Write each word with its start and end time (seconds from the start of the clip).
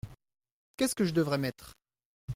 Qu’est-ce 0.77 0.95
que 0.95 1.05
je 1.05 1.11
devrais 1.13 1.37
mettre? 1.37 1.77